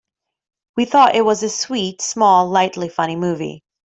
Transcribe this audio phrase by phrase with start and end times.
[0.77, 3.63] We thought it was a sweet, small, lightly funny movie.